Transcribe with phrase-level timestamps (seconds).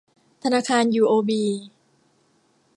[0.43, 1.43] ธนาคารยูโอบี